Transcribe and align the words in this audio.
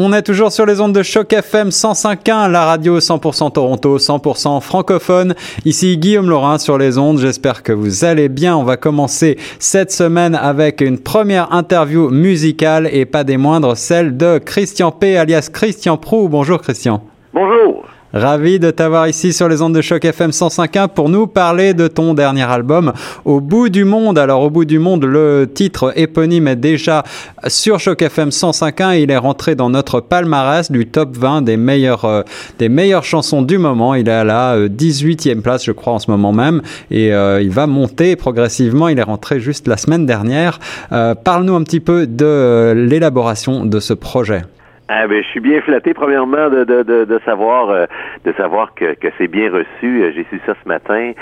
On 0.00 0.12
est 0.12 0.22
toujours 0.22 0.52
sur 0.52 0.64
les 0.64 0.80
ondes 0.80 0.92
de 0.92 1.02
Choc 1.02 1.32
FM 1.32 1.70
105.1, 1.70 2.48
la 2.52 2.66
radio 2.66 3.00
100% 3.00 3.50
Toronto, 3.50 3.98
100% 3.98 4.60
francophone. 4.60 5.34
Ici 5.64 5.98
Guillaume 5.98 6.30
Laurin 6.30 6.58
sur 6.58 6.78
les 6.78 6.98
ondes. 6.98 7.18
J'espère 7.18 7.64
que 7.64 7.72
vous 7.72 8.04
allez 8.04 8.28
bien. 8.28 8.56
On 8.56 8.62
va 8.62 8.76
commencer 8.76 9.36
cette 9.58 9.90
semaine 9.90 10.36
avec 10.36 10.82
une 10.82 11.00
première 11.00 11.52
interview 11.52 12.10
musicale 12.10 12.88
et 12.92 13.06
pas 13.06 13.24
des 13.24 13.38
moindres, 13.38 13.76
celle 13.76 14.16
de 14.16 14.38
Christian 14.38 14.92
P. 14.92 15.16
alias 15.16 15.50
Christian 15.52 15.96
Prou. 15.96 16.28
Bonjour 16.28 16.60
Christian. 16.60 17.02
Bonjour. 17.34 17.77
Ravi 18.14 18.58
de 18.58 18.70
t'avoir 18.70 19.06
ici 19.06 19.34
sur 19.34 19.50
les 19.50 19.60
ondes 19.60 19.74
de 19.74 19.82
choc 19.82 20.02
FM 20.02 20.30
105.1 20.30 20.88
pour 20.88 21.10
nous 21.10 21.26
parler 21.26 21.74
de 21.74 21.88
ton 21.88 22.14
dernier 22.14 22.44
album 22.44 22.94
Au 23.26 23.42
bout 23.42 23.68
du 23.68 23.84
monde. 23.84 24.18
Alors 24.18 24.40
au 24.40 24.48
bout 24.48 24.64
du 24.64 24.78
monde, 24.78 25.04
le 25.04 25.46
titre 25.52 25.92
éponyme 25.94 26.48
est 26.48 26.56
déjà 26.56 27.04
sur 27.48 27.78
choc 27.78 28.00
FM 28.00 28.30
105.1 28.30 29.02
il 29.02 29.10
est 29.10 29.18
rentré 29.18 29.54
dans 29.56 29.68
notre 29.68 30.00
palmarès 30.00 30.72
du 30.72 30.86
top 30.86 31.18
20 31.18 31.42
des 31.42 31.58
meilleures 31.58 32.06
euh, 32.06 32.22
des 32.58 32.70
meilleures 32.70 33.04
chansons 33.04 33.42
du 33.42 33.58
moment. 33.58 33.94
Il 33.94 34.08
est 34.08 34.12
à 34.12 34.24
la 34.24 34.56
18e 34.68 35.42
place 35.42 35.66
je 35.66 35.72
crois 35.72 35.92
en 35.92 35.98
ce 35.98 36.10
moment 36.10 36.32
même 36.32 36.62
et 36.90 37.12
euh, 37.12 37.42
il 37.42 37.50
va 37.50 37.66
monter 37.66 38.16
progressivement. 38.16 38.88
Il 38.88 38.98
est 38.98 39.02
rentré 39.02 39.38
juste 39.38 39.68
la 39.68 39.76
semaine 39.76 40.06
dernière. 40.06 40.60
Euh, 40.92 41.14
Parle-nous 41.14 41.54
un 41.54 41.62
petit 41.62 41.80
peu 41.80 42.06
de 42.06 42.72
l'élaboration 42.74 43.66
de 43.66 43.80
ce 43.80 43.92
projet. 43.92 44.44
Ah 44.90 45.06
ben, 45.06 45.22
je 45.22 45.28
suis 45.28 45.40
bien 45.40 45.60
flatté 45.60 45.92
premièrement 45.92 46.48
de, 46.48 46.64
de, 46.64 46.82
de, 46.82 47.04
de 47.04 47.20
savoir 47.26 47.68
euh, 47.68 47.84
de 48.24 48.32
savoir 48.32 48.72
que, 48.74 48.94
que 48.94 49.08
c'est 49.18 49.28
bien 49.28 49.50
reçu. 49.52 50.02
Euh, 50.02 50.12
j'ai 50.14 50.24
su 50.30 50.40
ça 50.46 50.54
ce 50.62 50.66
matin. 50.68 51.12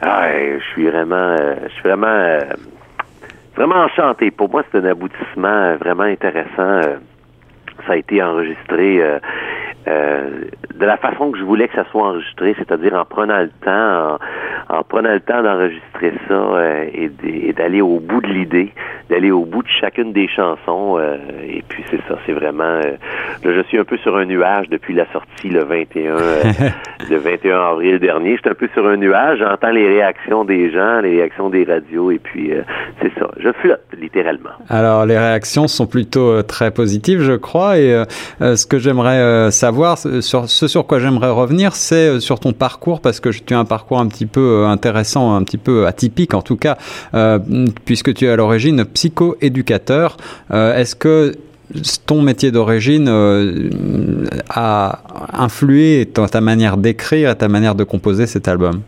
Ah, 0.00 0.28
je 0.32 0.64
suis 0.72 0.88
vraiment 0.88 1.36
euh, 1.38 1.56
je 1.64 1.72
suis 1.72 1.82
vraiment 1.82 2.38
vraiment 3.54 3.84
enchanté. 3.84 4.30
Pour 4.30 4.48
moi, 4.50 4.62
c'est 4.72 4.78
un 4.78 4.86
aboutissement 4.86 5.76
vraiment 5.76 6.04
intéressant. 6.04 6.80
ça 7.86 7.92
a 7.92 7.96
été 7.96 8.22
enregistré 8.22 9.02
de 9.86 10.86
la 10.86 10.96
façon 10.96 11.32
que 11.32 11.38
je 11.38 11.44
voulais 11.44 11.68
que 11.68 11.74
ça 11.74 11.84
soit 11.90 12.08
enregistré, 12.08 12.54
c'est-à-dire 12.56 12.94
en 12.94 13.04
prenant 13.04 13.40
le 13.40 13.50
temps, 13.62 14.14
en, 14.14 14.18
en 14.72 14.82
prenant 14.82 15.12
le 15.12 15.20
temps 15.20 15.42
d'enregistrer 15.42 16.12
ça 16.28 16.84
et 16.92 17.52
d'aller 17.52 17.80
au 17.82 18.00
bout 18.00 18.20
de 18.22 18.28
l'idée 18.28 18.72
d'aller 19.12 19.30
au 19.30 19.44
bout 19.44 19.62
de 19.62 19.68
chacune 19.68 20.12
des 20.12 20.26
chansons. 20.26 20.98
Euh, 20.98 21.16
et 21.46 21.62
puis 21.68 21.84
c'est 21.90 22.00
ça, 22.08 22.18
c'est 22.24 22.32
vraiment. 22.32 22.64
Euh, 22.64 22.96
là, 23.44 23.54
je 23.54 23.62
suis 23.68 23.78
un 23.78 23.84
peu 23.84 23.98
sur 23.98 24.16
un 24.16 24.24
nuage 24.24 24.68
depuis 24.70 24.94
la 24.94 25.04
sortie 25.12 25.50
le 25.50 25.64
21, 25.64 26.16
euh, 26.16 26.42
le 27.10 27.16
21 27.18 27.60
avril 27.60 27.98
dernier. 27.98 28.36
J'étais 28.36 28.50
un 28.50 28.54
peu 28.54 28.68
sur 28.72 28.86
un 28.86 28.96
nuage. 28.96 29.38
J'entends 29.38 29.70
les 29.70 29.86
réactions 29.86 30.44
des 30.44 30.70
gens, 30.72 31.00
les 31.00 31.16
réactions 31.16 31.50
des 31.50 31.64
radios, 31.64 32.10
et 32.10 32.18
puis 32.18 32.52
c'est 33.00 33.12
ça. 33.18 33.30
Je 33.38 33.52
flotte 33.52 33.82
littéralement. 33.98 34.50
Alors 34.68 35.04
les 35.04 35.18
réactions 35.18 35.68
sont 35.68 35.86
plutôt 35.86 36.42
très 36.42 36.70
positives, 36.70 37.20
je 37.20 37.32
crois. 37.32 37.78
Et 37.78 38.02
ce 38.40 38.66
que 38.66 38.78
j'aimerais 38.78 39.50
savoir, 39.50 39.98
sur 39.98 40.48
ce 40.48 40.68
sur 40.68 40.86
quoi 40.86 40.98
j'aimerais 40.98 41.30
revenir, 41.30 41.74
c'est 41.74 42.20
sur 42.20 42.40
ton 42.40 42.52
parcours 42.52 43.00
parce 43.00 43.20
que 43.20 43.28
tu 43.28 43.54
as 43.54 43.58
un 43.58 43.64
parcours 43.64 44.00
un 44.00 44.06
petit 44.06 44.26
peu 44.26 44.61
intéressant, 44.66 45.34
un 45.34 45.42
petit 45.42 45.58
peu 45.58 45.86
atypique 45.86 46.34
en 46.34 46.42
tout 46.42 46.56
cas, 46.56 46.76
puisque 47.84 48.14
tu 48.14 48.26
es 48.26 48.28
à 48.28 48.36
l'origine 48.36 48.84
psycho-éducateur. 48.84 50.16
Euh, 50.52 50.76
est-ce 50.76 50.94
que 50.96 51.32
ton 52.06 52.22
métier 52.22 52.50
d'origine 52.50 53.08
euh, 53.08 53.68
a 54.50 55.00
influé 55.32 56.04
dans 56.04 56.26
ta 56.26 56.40
manière 56.40 56.76
d'écrire 56.76 57.30
et 57.30 57.36
ta 57.36 57.48
manière 57.48 57.74
de 57.74 57.84
composer 57.84 58.26
cet 58.26 58.48
album? 58.48 58.82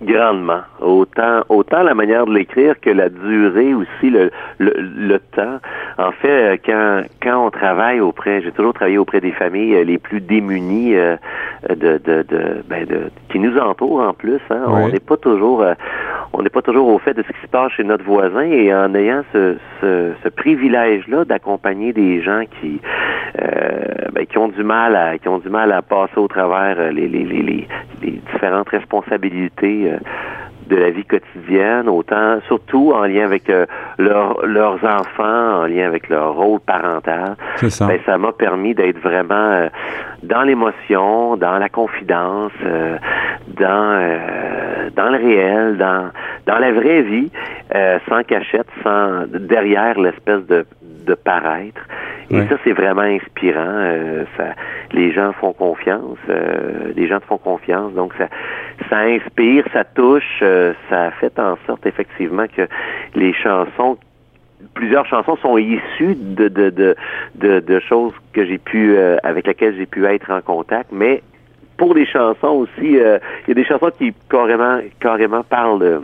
Grandement. 0.00 0.60
Autant, 0.80 1.42
autant 1.48 1.82
la 1.82 1.92
manière 1.92 2.24
de 2.26 2.32
l'écrire 2.32 2.78
que 2.80 2.90
la 2.90 3.08
durée 3.08 3.74
aussi, 3.74 4.10
le, 4.10 4.30
le, 4.58 5.18
temps. 5.34 5.58
En 5.98 6.12
fait, 6.12 6.60
quand, 6.64 7.02
quand 7.20 7.46
on 7.46 7.50
travaille 7.50 7.98
auprès, 7.98 8.40
j'ai 8.42 8.52
toujours 8.52 8.74
travaillé 8.74 8.98
auprès 8.98 9.20
des 9.20 9.32
familles 9.32 9.84
les 9.84 9.98
plus 9.98 10.20
démunies 10.20 10.94
de, 11.68 11.98
de, 11.98 12.22
de, 12.22 12.62
ben 12.68 12.86
de 12.86 13.10
qui 13.30 13.38
nous 13.38 13.56
entourent 13.58 14.00
en 14.00 14.14
plus. 14.14 14.40
Hein. 14.50 14.62
On 14.66 14.88
n'est 14.88 15.00
pas 15.00 15.16
toujours, 15.16 15.64
on 16.32 16.42
n'est 16.42 16.50
pas 16.50 16.62
toujours 16.62 16.88
au 16.88 16.98
fait 16.98 17.14
de 17.14 17.22
ce 17.22 17.28
qui 17.28 17.40
se 17.42 17.48
passe 17.48 17.72
chez 17.72 17.84
notre 17.84 18.04
voisin 18.04 18.42
et 18.42 18.74
en 18.74 18.94
ayant 18.94 19.22
ce, 19.32 19.56
ce, 19.80 20.12
ce 20.22 20.28
privilège-là 20.28 21.24
d'accompagner 21.24 21.92
des 21.92 22.22
gens 22.22 22.42
qui 22.60 22.80
euh, 23.40 24.10
ben, 24.12 24.26
qui 24.26 24.38
ont 24.38 24.48
du 24.48 24.62
mal 24.62 24.96
à 24.96 25.18
qui 25.18 25.28
ont 25.28 25.38
du 25.38 25.48
mal 25.48 25.72
à 25.72 25.82
passer 25.82 26.16
au 26.16 26.28
travers 26.28 26.92
les, 26.92 27.08
les, 27.08 27.24
les, 27.24 27.66
les 28.02 28.20
différentes 28.32 28.68
responsabilités 28.68 29.92
euh, 29.92 29.98
de 30.68 30.76
la 30.76 30.90
vie 30.90 31.04
quotidienne, 31.04 31.88
autant 31.88 32.40
surtout 32.46 32.92
en 32.94 33.04
lien 33.04 33.24
avec 33.24 33.48
euh, 33.50 33.66
leurs 33.98 34.84
enfants, 34.84 35.62
en 35.62 35.66
lien 35.66 35.86
avec 35.86 36.08
leur 36.08 36.34
rôle 36.34 36.60
parental. 36.60 37.36
Ça. 37.56 37.86
Ben, 37.86 37.98
ça 38.06 38.18
m'a 38.18 38.32
permis 38.32 38.74
d'être 38.74 38.98
vraiment 38.98 39.34
euh, 39.34 39.68
dans 40.22 40.42
l'émotion, 40.42 41.36
dans 41.36 41.58
la 41.58 41.68
confidence, 41.68 42.52
euh, 42.64 42.96
dans 43.58 44.18
dans 44.94 45.10
le 45.10 45.18
réel, 45.18 45.76
dans 45.78 46.10
dans 46.46 46.58
la 46.58 46.72
vraie 46.72 47.02
vie, 47.02 47.30
sans 48.08 48.22
cachette, 48.24 48.66
sans 48.82 49.26
derrière 49.28 49.98
l'espèce 49.98 50.46
de 50.46 50.66
de 50.82 51.14
paraître. 51.14 51.80
Et 52.30 52.46
ça, 52.48 52.56
c'est 52.62 52.72
vraiment 52.72 53.02
inspirant. 53.02 54.24
ça, 54.36 54.54
les 54.92 55.12
gens 55.12 55.32
font 55.32 55.52
confiance, 55.52 56.18
les 56.94 57.08
gens 57.08 57.20
te 57.20 57.26
font 57.26 57.38
confiance, 57.38 57.92
donc 57.94 58.12
ça, 58.18 58.28
ça 58.88 58.98
inspire, 59.00 59.64
ça 59.72 59.84
touche, 59.84 60.40
euh, 60.42 60.72
ça 60.88 61.06
a 61.06 61.10
fait 61.12 61.38
en 61.38 61.56
sorte 61.66 61.86
effectivement 61.86 62.46
que 62.46 62.68
les 63.14 63.32
chansons 63.32 63.98
plusieurs 64.74 65.06
chansons 65.06 65.36
sont 65.36 65.56
issues 65.56 66.16
de 66.16 66.48
de, 66.48 66.70
de, 66.70 66.96
de, 67.36 67.60
de 67.60 67.80
choses 67.80 68.12
que 68.32 68.44
j'ai 68.44 68.58
pu 68.58 68.96
euh, 68.96 69.16
avec 69.22 69.46
lesquelles 69.46 69.76
j'ai 69.76 69.86
pu 69.86 70.04
être 70.06 70.30
en 70.30 70.40
contact, 70.40 70.90
mais 70.92 71.22
pour 71.76 71.94
les 71.94 72.06
chansons 72.06 72.48
aussi, 72.66 72.98
euh, 72.98 73.18
il 73.46 73.48
y 73.48 73.50
a 73.52 73.54
des 73.54 73.64
chansons 73.64 73.90
qui 73.96 74.12
carrément 74.28 74.80
carrément 75.00 75.44
parlent 75.44 76.02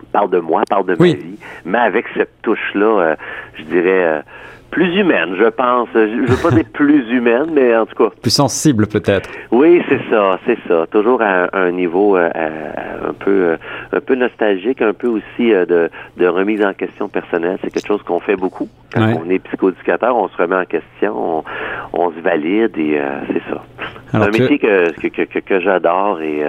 de 0.00 0.06
parlent 0.12 0.30
de 0.30 0.38
moi, 0.38 0.62
parlent 0.68 0.86
de 0.86 0.96
ma 0.98 1.06
vie, 1.06 1.38
mais 1.64 1.78
avec 1.78 2.06
cette 2.14 2.42
touche 2.42 2.74
là, 2.74 3.16
je 3.58 3.62
dirais 3.64 4.22
plus 4.70 4.94
humaine, 4.96 5.34
je 5.38 5.48
pense. 5.48 5.88
Je 5.94 6.30
veux 6.30 6.42
pas 6.42 6.54
dire 6.54 6.64
plus 6.72 7.08
humaine, 7.10 7.46
mais 7.52 7.74
en 7.76 7.86
tout 7.86 7.94
cas. 7.94 8.14
Plus 8.20 8.30
sensible, 8.30 8.86
peut-être. 8.86 9.30
Oui, 9.50 9.82
c'est 9.88 10.00
ça, 10.10 10.38
c'est 10.44 10.58
ça. 10.68 10.86
Toujours 10.90 11.22
à, 11.22 11.48
un 11.56 11.70
niveau 11.70 12.16
euh, 12.16 12.28
un 12.34 13.12
peu 13.14 13.30
euh, 13.30 13.56
un 13.92 14.00
peu 14.00 14.14
nostalgique, 14.14 14.82
un 14.82 14.92
peu 14.92 15.08
aussi 15.08 15.52
euh, 15.52 15.64
de, 15.64 15.90
de 16.16 16.26
remise 16.26 16.62
en 16.62 16.74
question 16.74 17.08
personnelle. 17.08 17.58
C'est 17.62 17.72
quelque 17.72 17.86
chose 17.86 18.02
qu'on 18.02 18.20
fait 18.20 18.36
beaucoup. 18.36 18.68
Quand 18.92 19.14
on 19.24 19.30
est 19.30 19.38
psychoéducateur, 19.40 20.16
on 20.16 20.28
se 20.28 20.36
remet 20.36 20.56
en 20.56 20.64
question, 20.64 21.44
on, 21.92 22.10
se 22.12 22.20
valide 22.20 22.76
et 22.78 23.00
c'est 23.26 23.42
ça. 23.50 23.62
C'est 24.10 24.16
un 24.16 24.26
métier 24.30 24.58
que, 24.58 24.92
que, 24.92 25.24
que, 25.24 25.38
que 25.38 25.60
j'adore 25.60 26.20
et, 26.22 26.42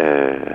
euh, 0.00 0.50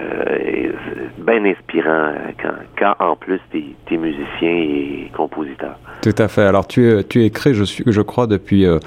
bien 1.25 1.44
inspirant 1.45 2.11
quand, 2.41 2.50
quand 2.78 3.06
en 3.06 3.16
plus 3.16 3.39
tu 3.51 3.75
es, 3.91 3.97
musicien 3.97 4.50
et 4.50 5.11
compositeur. 5.16 5.78
Tout 6.01 6.13
à 6.17 6.28
fait. 6.28 6.44
Alors 6.44 6.67
tu, 6.67 6.91
tu 7.09 7.23
écris, 7.23 7.53
je, 7.53 7.63
suis, 7.63 7.84
je 7.88 8.01
crois, 8.01 8.28
depuis, 8.28 8.66
euh, 8.66 8.79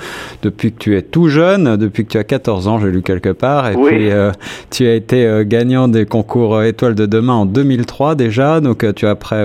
depuis 0.43 0.73
que 0.73 0.79
tu 0.79 0.97
es 0.97 1.03
tout 1.03 1.29
jeune, 1.29 1.77
depuis 1.77 2.05
que 2.05 2.11
tu 2.11 2.19
as 2.19 2.25
14 2.25 2.69
ans, 2.69 2.79
j'ai 2.79 2.91
lu 2.91 3.03
quelque 3.03 3.31
part. 3.31 3.69
Et 3.71 3.75
puis 3.75 4.11
euh, 4.11 4.31
tu 4.71 4.87
as 4.87 4.95
été 4.95 5.27
euh, 5.27 5.45
gagnant 5.45 5.89
des 5.89 6.07
concours 6.07 6.63
Étoiles 6.63 6.95
de 6.95 7.07
demain 7.07 7.35
en 7.35 7.47
2003 7.47 8.15
déjà. 8.15 8.61
Donc 8.61 8.85
tu 8.95 9.07
as 9.07 9.11
après 9.11 9.45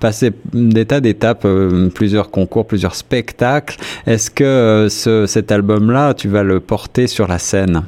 passé 0.00 0.32
des 0.52 0.86
tas 0.86 1.00
d'étapes, 1.00 1.46
plusieurs 1.94 2.30
concours, 2.30 2.66
plusieurs 2.66 2.94
spectacles. 2.94 3.76
Est-ce 4.06 4.30
que 4.30 4.88
ce, 4.88 5.26
cet 5.26 5.52
album-là, 5.52 6.14
tu 6.14 6.28
vas 6.28 6.42
le 6.42 6.60
porter 6.60 7.06
sur 7.06 7.28
la 7.28 7.38
scène? 7.38 7.82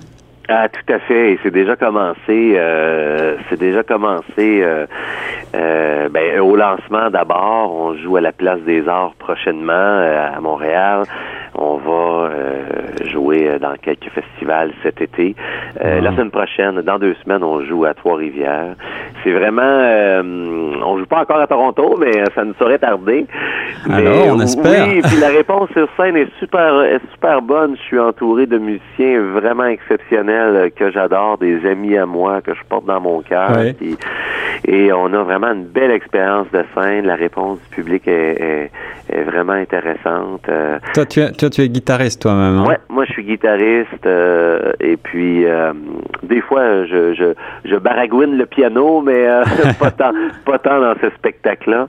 Ah, 0.49 0.69
tout 0.69 0.93
à 0.93 0.99
fait. 0.99 1.33
Et 1.33 1.39
c'est 1.43 1.51
déjà 1.51 1.75
commencé. 1.75 2.19
Euh, 2.57 3.37
c'est 3.49 3.59
déjà 3.59 3.83
commencé. 3.83 4.61
Euh, 4.63 4.87
euh, 5.55 6.09
ben, 6.11 6.41
au 6.41 6.55
lancement 6.55 7.09
d'abord, 7.11 7.73
on 7.73 7.97
joue 7.97 8.17
à 8.17 8.21
la 8.21 8.33
Place 8.33 8.61
des 8.61 8.87
Arts 8.87 9.15
prochainement 9.19 9.73
à 9.73 10.39
Montréal. 10.41 11.05
On 11.67 11.79
va 11.79 12.31
jouer 13.07 13.59
dans 13.61 13.75
quelques 13.81 14.11
festivals 14.11 14.73
cet 14.83 15.01
été. 15.01 15.35
La 15.81 16.11
semaine 16.13 16.31
prochaine, 16.31 16.81
dans 16.83 16.99
deux 16.99 17.15
semaines, 17.25 17.43
on 17.43 17.65
joue 17.65 17.85
à 17.85 17.95
Trois-Rivières. 17.95 18.75
C'est 19.23 19.33
vraiment. 19.33 19.63
on 19.63 20.99
joue 20.99 21.07
pas 21.07 21.23
encore 21.23 21.41
à 21.41 21.47
Toronto, 21.47 21.97
mais 21.99 22.25
ça 22.35 22.45
ne 22.45 22.53
saurait 22.55 22.79
tarder. 22.79 23.27
Alors, 23.91 24.29
on 24.29 24.41
espère. 24.41 24.89
Oui, 24.89 25.01
puis 25.03 25.17
la 25.21 25.29
réponse 25.29 25.71
sur 25.73 25.89
scène 25.97 26.17
est 26.17 26.29
super, 26.39 26.83
est 26.83 27.01
super 27.13 27.41
bonne. 27.43 27.77
Je 27.77 27.83
suis 27.83 27.99
entouré 27.99 28.47
de 28.47 28.59
musiciens 28.59 29.21
vraiment 29.21 29.65
exceptionnels 29.65 30.71
que 30.77 30.91
j'adore, 30.91 31.39
des 31.39 31.67
amis 31.67 31.97
à 31.97 32.07
moi 32.07 32.41
que 32.43 32.55
je 32.55 32.61
porte 32.69 32.85
dans 32.87 33.01
mon 33.01 33.23
cœur, 33.23 33.51
Et 34.67 34.93
on 34.93 35.13
a 35.13 35.23
vraiment 35.23 35.53
une 35.53 35.67
belle 35.67 35.91
expérience 35.91 36.47
de 36.51 36.65
scène. 36.75 37.05
La 37.05 37.17
réponse 37.17 37.59
du 37.61 37.69
public 37.69 38.09
est, 38.09 38.71
est, 39.11 39.23
vraiment 39.23 39.53
intéressante. 39.53 40.49
Euh, 40.49 40.79
toi, 40.95 41.05
tu 41.05 41.21
es, 41.21 41.31
toi, 41.33 41.51
tu 41.51 41.61
es 41.61 41.69
guitariste 41.69 42.23
toi-même. 42.23 42.59
Hein? 42.59 42.67
Ouais, 42.67 42.79
moi 42.89 43.05
je 43.05 43.13
suis 43.13 43.25
guitariste 43.25 44.07
euh, 44.07 44.73
et 44.81 44.97
puis 44.97 45.45
euh, 45.45 45.73
des 46.23 46.41
fois 46.41 46.85
je, 46.87 47.15
je, 47.15 47.35
je 47.67 47.77
baragouine 47.77 48.39
le 48.39 48.47
piano, 48.47 49.03
mais 49.03 49.27
pas 49.79 49.91
tant 49.91 50.13
pas 50.47 50.59
tant 50.59 50.81
dans 50.81 50.95
ce 51.01 51.11
spectacle-là. 51.11 51.89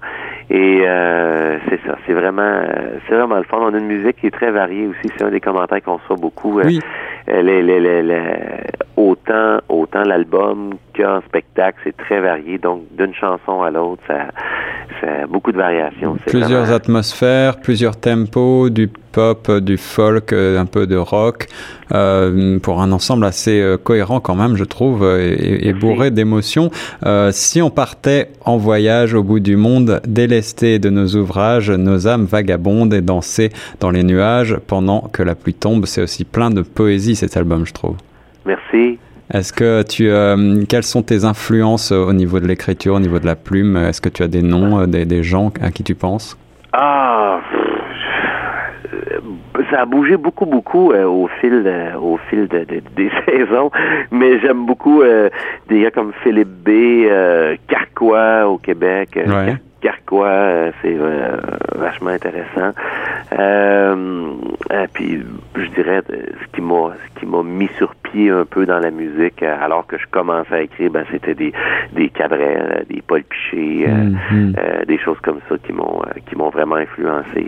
Et 0.50 0.84
c'est 1.70 1.80
ça, 1.88 1.98
c'est 2.06 2.14
vraiment 2.14 2.62
c'est 3.08 3.16
vraiment 3.16 3.38
le 3.38 3.44
fun. 3.44 3.58
On 3.62 3.74
a 3.74 3.78
une 3.78 3.88
musique 3.88 4.18
qui 4.18 4.28
est 4.28 4.32
très 4.32 4.52
variée 4.52 4.88
aussi. 4.88 5.14
C'est 5.18 5.24
un 5.24 5.32
des 5.32 5.40
commentaires 5.40 5.82
qu'on 5.82 5.96
reçoit 5.96 6.18
beaucoup. 6.18 6.60
Oui. 6.60 6.80
Les, 7.28 7.64
les, 7.64 7.80
les, 7.80 8.34
autant 8.98 9.60
autant 9.70 10.04
l'album 10.04 10.76
qu'un 10.96 11.22
spectacle, 11.28 11.78
c'est 11.84 11.98
très 11.98 12.22
varié. 12.22 12.58
Donc 12.58 12.84
d'une 12.98 13.14
chanson 13.14 13.62
à 13.62 13.70
l'autre, 13.70 14.02
ça, 14.08 14.28
ça 15.02 15.08
a 15.24 15.28
beaucoup 15.28 15.52
de 15.52 15.58
variations. 15.58 16.18
Plusieurs 16.26 16.72
atmosphères, 16.72 17.60
plusieurs 17.60 18.00
tempos, 18.00 18.70
du 18.70 18.88
pop, 19.12 19.52
du 19.52 19.78
folk, 19.78 20.34
euh, 20.34 20.60
un 20.60 20.66
peu 20.66 20.88
de 20.88 20.96
rock, 20.96 21.48
euh, 21.94 22.60
pour 22.60 22.82
un 22.82 22.92
ensemble 22.92 23.26
assez 23.26 23.62
euh, 23.62 23.78
cohérent 23.78 24.20
quand 24.20 24.36
même, 24.36 24.56
je 24.56 24.64
trouve, 24.64 25.04
et, 25.06 25.68
et 25.68 25.74
bourré 25.74 26.12
d'émotions. 26.12 26.70
Euh, 27.06 27.30
si 27.32 27.62
on 27.62 27.70
partait 27.70 28.30
en 28.44 28.58
voyage 28.58 29.14
au 29.14 29.24
bout 29.24 29.40
du 29.40 29.56
monde, 29.56 30.02
délesté 30.08 30.80
de 30.80 30.90
nos 30.90 31.08
ouvrages, 31.16 31.72
nos 31.72 32.08
âmes 32.08 32.26
vagabondent 32.26 32.94
et 32.94 33.02
danser 33.02 33.52
dans 33.80 33.92
les 33.92 34.04
nuages 34.04 34.58
pendant 34.68 35.02
que 35.14 35.24
la 35.24 35.36
pluie 35.36 35.54
tombe, 35.54 35.86
c'est 35.86 36.02
aussi 36.02 36.26
plein 36.26 36.50
de 36.50 36.62
poésie 36.62 37.16
cet 37.16 37.38
album, 37.38 37.66
je 37.66 37.74
trouve. 37.74 37.96
Merci. 38.46 39.00
Est-ce 39.36 39.52
que 39.52 39.84
tu, 39.84 40.08
euh, 40.08 40.64
quelles 40.70 40.84
sont 40.84 41.02
tes 41.02 41.26
influences 41.26 41.92
au 41.92 42.14
niveau 42.14 42.40
de 42.40 42.48
l'écriture, 42.48 42.96
au 42.96 43.00
niveau 43.02 43.20
de 43.20 43.26
la 43.26 43.36
plume? 43.36 43.76
Est-ce 43.76 44.00
que 44.00 44.08
tu 44.08 44.24
as 44.24 44.30
des 44.30 44.42
noms, 44.42 44.88
des, 44.88 45.06
des 45.06 45.24
gens 45.24 45.52
à 45.62 45.72
qui 45.72 45.84
tu 45.84 45.94
penses? 45.94 46.38
Ah, 46.72 47.42
ça 49.70 49.82
a 49.82 49.86
bougé 49.86 50.16
beaucoup, 50.16 50.46
beaucoup 50.46 50.92
euh, 50.92 51.06
au 51.06 51.28
fil, 51.40 51.64
euh, 51.66 51.96
au 51.98 52.18
fil 52.30 52.48
de, 52.48 52.60
de, 52.60 52.82
des 52.96 53.12
saisons. 53.26 53.72
Mais 54.12 54.40
j'aime 54.40 54.66
beaucoup 54.66 55.02
euh, 55.02 55.30
des 55.68 55.82
gars 55.82 55.92
comme 55.92 56.14
Philippe 56.24 56.64
B, 56.64 57.08
Carquois 57.68 58.48
au 58.48 58.58
Québec. 58.58 59.10
Ouais. 59.16 59.56
Carquois, 59.82 60.72
c'est 60.82 60.98
vachement 61.76 62.12
intéressant. 62.12 62.72
Puis 64.94 65.24
je 65.56 65.68
dirais 65.76 66.02
ce 66.08 66.46
qui 66.54 66.62
m'a 66.62 66.94
ce 67.04 67.20
qui 67.20 67.26
m'a 67.26 67.44
mis 67.44 67.70
sur 67.78 67.94
pied 67.96 68.30
un 68.30 68.46
peu 68.46 68.66
dans 68.66 68.80
la 68.80 68.92
musique 68.92 69.44
alors 69.44 69.86
que 69.88 69.98
je 69.98 70.06
commençais 70.10 70.56
à 70.56 70.62
écrire, 70.62 70.92
ben 70.92 71.06
c'était 71.12 71.36
des 71.36 71.52
des 71.94 72.10
Cabrel, 72.10 72.86
des 72.90 73.02
Paul 73.02 73.24
Piché, 73.24 73.88
mm 73.88 74.18
-hmm. 74.32 74.86
des 74.86 75.00
choses 75.06 75.20
comme 75.26 75.42
ça 75.50 75.56
qui 75.64 75.74
m'ont 75.74 76.02
qui 76.28 76.36
m'ont 76.38 76.50
vraiment 76.58 76.78
influencé. 76.86 77.42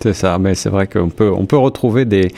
C'est 0.00 0.12
ça, 0.12 0.38
mais 0.38 0.54
c'est 0.54 0.68
vrai 0.68 0.86
qu'on 0.86 1.08
peut 1.08 1.30
on 1.30 1.46
peut 1.46 1.56
retrouver 1.56 2.04
des 2.04 2.30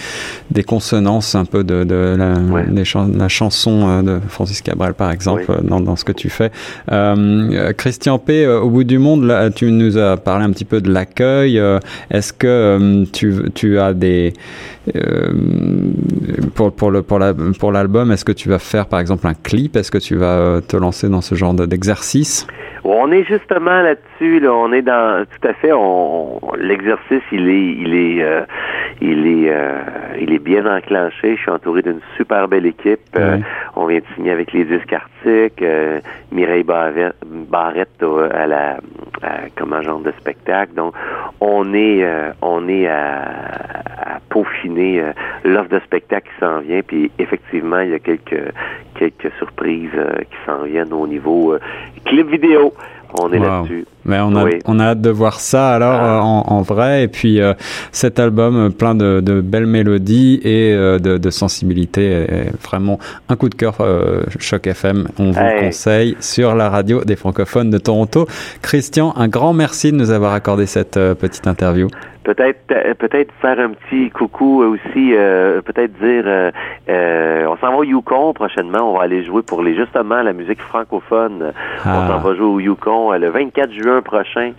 des 0.51 0.62
consonances 0.62 1.35
un 1.35 1.45
peu 1.45 1.62
de, 1.65 1.85
de 1.85 2.17
la, 2.19 2.35
ouais. 2.35 2.67
des 2.69 2.85
chan 2.85 3.09
la 3.15 3.29
chanson 3.29 4.03
de 4.03 4.19
Francis 4.29 4.62
Cabrel 4.62 4.95
par 4.95 5.11
exemple 5.11 5.45
oui. 5.49 5.55
dans, 5.62 5.81
dans 5.81 5.97
ce 5.97 6.05
que 6.05 6.12
tu 6.12 6.31
fais. 6.31 6.51
Euh, 6.91 7.73
Christian 7.73 8.19
P, 8.19 8.47
au 8.47 8.71
bout 8.71 8.85
du 8.85 8.99
monde, 8.99 9.25
là, 9.25 9.51
tu 9.51 9.71
nous 9.71 9.99
as 9.99 10.17
parlé 10.17 10.45
un 10.45 10.51
petit 10.51 10.65
peu 10.65 10.81
de 10.81 10.91
l'accueil. 10.91 11.61
Est-ce 12.11 12.33
que 12.33 12.47
euh, 12.47 13.05
tu 13.12 13.35
tu 13.55 13.79
as 13.79 13.93
des 13.95 14.33
euh, 14.97 15.31
pour 16.55 16.73
pour 16.73 16.91
le 16.91 17.03
pour 17.03 17.19
la 17.19 17.35
pour 17.35 17.73
l'album, 17.73 18.12
est-ce 18.12 18.25
que 18.25 18.33
tu 18.33 18.49
vas 18.49 18.59
faire 18.59 18.87
par 18.87 19.01
exemple 19.01 19.27
un 19.27 19.35
clip? 19.35 19.77
Est-ce 19.77 19.91
que 19.91 19.99
tu 19.99 20.17
vas 20.17 20.61
te 20.67 20.77
lancer 20.77 21.09
dans 21.09 21.21
ce 21.21 21.35
genre 21.35 21.55
d'exercice? 21.55 22.47
On 22.85 23.11
est 23.12 23.25
justement 23.25 23.82
là-dessus. 23.82 24.41
Là, 24.41 24.53
on 24.53 24.73
est 24.73 24.82
dans 24.82 25.25
tout 25.25 25.49
à 25.49 25.53
fait. 25.55 25.73
On, 25.73 26.41
l'exercice, 26.59 27.23
il 27.32 27.49
est, 27.49 27.67
il 27.73 27.94
est, 27.94 28.23
euh, 28.23 28.43
il 29.00 29.27
est, 29.27 29.50
euh, 29.50 29.81
il 30.21 30.32
est 30.32 30.38
bien 30.38 30.65
enclenché. 30.67 31.37
Je 31.37 31.43
suis 31.43 31.50
entouré 31.50 31.82
d'une 31.82 32.00
super 32.17 32.49
belle 32.49 32.67
équipe. 32.67 33.00
Euh, 33.17 33.38
on 33.77 33.87
vient 33.87 33.99
de 33.99 34.05
signer 34.15 34.32
avec 34.32 34.53
les 34.53 34.65
disques 34.65 34.93
arctiques. 34.93 35.65
Mireille 36.32 36.62
Barrette, 36.62 37.17
Barrette 37.25 38.03
à 38.32 38.47
la, 38.47 38.79
à, 39.23 39.49
comme 39.56 39.73
agent 39.73 40.00
de 40.00 40.12
spectacle. 40.12 40.75
Donc, 40.75 40.94
on 41.41 41.75
est, 41.75 42.06
on 42.41 42.69
est 42.69 42.87
à, 42.87 43.23
à 43.23 44.21
peaufiner 44.31 45.03
l'offre 45.44 45.69
de 45.69 45.81
spectacle 45.81 46.29
qui 46.29 46.41
s'en 46.41 46.61
vient. 46.61 46.81
Puis 46.87 47.11
effectivement, 47.19 47.81
il 47.81 47.91
y 47.91 47.94
a 47.94 47.99
quelques 47.99 48.53
quelques 49.00 49.32
surprises 49.38 49.91
qui 50.31 50.37
s'en 50.44 50.64
viennent 50.64 50.93
au 50.93 51.06
niveau 51.06 51.56
clip 52.05 52.29
vidéo. 52.29 52.75
On 53.20 53.32
est 53.32 53.38
wow. 53.38 53.44
là-dessus. 53.44 53.87
Mais 54.11 54.19
on 54.21 54.35
a, 54.37 54.45
Oui. 54.45 54.59
on 54.67 54.79
a 54.81 54.85
hâte 54.89 55.01
de 55.01 55.11
voir 55.11 55.41
ça 55.41 55.71
alors 55.71 55.99
Ah. 56.01 56.17
euh, 56.17 56.21
en, 56.21 56.45
en 56.49 56.62
vrai. 56.62 57.05
Et 57.05 57.09
puis 57.09 57.41
euh, 57.41 57.55
cet 57.93 58.19
album 58.19 58.57
euh, 58.57 58.69
plein 58.71 58.95
de, 58.95 59.21
de 59.21 59.41
belles 59.41 59.67
mélodies 59.67 60.41
et 60.45 60.73
de, 60.75 61.17
de 61.17 61.31
sensibilité 61.31 62.27
vraiment 62.62 62.99
un 63.29 63.37
coup 63.37 63.49
de 63.49 63.55
cœur 63.55 63.77
Choc 64.39 64.67
FM. 64.67 65.09
On 65.19 65.31
vous 65.31 65.41
le 65.41 65.61
conseille 65.67 66.17
sur 66.21 66.55
la 66.55 66.69
radio 66.69 67.05
des 67.05 67.17
francophones 67.17 67.71
de 67.71 67.79
Toronto. 67.79 68.27
Christian, 68.62 69.15
un 69.17 69.29
grand 69.29 69.53
merci 69.53 69.93
de 69.93 69.97
nous 69.97 70.11
avoir 70.11 70.33
accordé 70.35 70.67
cette 70.67 70.99
petite 71.15 71.47
interview. 71.47 71.89
Peut-être 72.23 72.61
peut-être 72.99 73.33
faire 73.41 73.59
un 73.59 73.71
petit 73.71 74.11
coucou 74.11 74.62
aussi, 74.62 75.15
euh, 75.15 75.62
peut-être 75.62 75.93
dire 75.95 76.25
euh, 76.27 76.51
euh, 76.91 77.47
on 77.49 77.57
s'en 77.57 77.71
va 77.73 77.77
au 77.79 77.83
Yukon 77.85 78.35
prochainement, 78.35 78.93
on 78.93 78.99
va 78.99 79.05
aller 79.05 79.25
jouer 79.25 79.41
pour 79.43 79.62
les 79.62 79.75
justement 79.75 80.21
la 80.23 80.35
musique 80.35 80.61
francophone. 80.61 81.53
Ah. 81.83 81.89
On 82.05 82.09
s'en 82.09 82.19
va 82.19 82.35
jouer 82.35 82.45
au 82.47 82.61
Yukon 82.61 83.12
le 83.12 83.31
24 83.31 83.73
juin 83.73 84.00
prochain. 84.02 84.52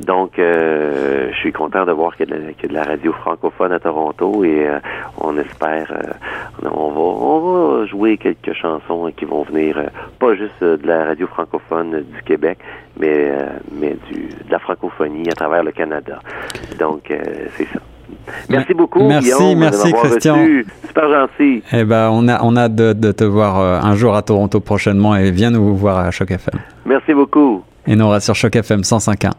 Donc 0.00 0.38
euh, 0.38 1.28
je 1.32 1.36
suis 1.38 1.52
content 1.52 1.84
de 1.84 1.92
voir 1.92 2.16
qu'il 2.16 2.28
y, 2.28 2.32
a 2.32 2.36
de 2.36 2.46
la- 2.46 2.52
qu'il 2.52 2.62
y 2.72 2.76
a 2.76 2.80
de 2.80 2.86
la 2.86 2.92
radio 2.92 3.12
francophone 3.12 3.72
à 3.72 3.78
Toronto 3.78 4.44
et 4.44 4.66
euh, 4.68 4.78
on 5.20 5.36
espère 5.38 5.92
euh, 5.92 6.68
on 6.70 6.90
va 6.90 7.00
on 7.00 7.40
va 7.80 7.86
jouer 7.86 8.16
quelques 8.16 8.52
chansons 8.54 9.10
qui 9.16 9.24
vont 9.24 9.42
venir 9.42 9.76
pas 10.18 10.34
juste 10.34 10.62
de 10.62 10.86
la 10.86 11.04
radio 11.06 11.26
francophone 11.26 12.02
du 12.14 12.22
Québec, 12.24 12.58
mais 12.98 13.32
mais 13.72 13.96
du 14.10 14.22
de 14.28 14.50
la 14.50 14.58
francophonie 14.58 15.28
à 15.30 15.34
travers 15.34 15.62
le 15.64 15.72
Canada. 15.72 16.18
Donc 16.78 17.02
c'est 17.56 17.64
ça. 17.72 17.80
Merci 18.48 18.72
beaucoup, 18.74 19.02
Merci, 19.06 19.30
Guillaume, 19.32 19.58
merci, 19.58 19.92
Christian. 19.92 20.34
reçu. 20.36 20.66
Super 20.86 21.08
gentil. 21.10 21.62
Eh 21.72 21.84
ben, 21.84 22.08
on 22.10 22.26
a, 22.28 22.42
on 22.42 22.56
a 22.56 22.62
hâte 22.62 22.74
de, 22.74 22.92
de 22.92 23.12
te 23.12 23.24
voir 23.24 23.58
un 23.84 23.94
jour 23.96 24.14
à 24.16 24.22
Toronto 24.22 24.60
prochainement 24.60 25.14
et 25.16 25.30
viens 25.30 25.50
nous 25.50 25.76
voir 25.76 25.98
à 25.98 26.10
Choc 26.10 26.30
FM. 26.30 26.58
Merci 26.86 27.12
beaucoup. 27.14 27.62
Et 27.86 27.96
nous 27.96 28.04
on 28.04 28.10
reste 28.10 28.26
sur 28.26 28.34
Choc 28.34 28.56
FM 28.56 28.82
105.1. 28.82 29.32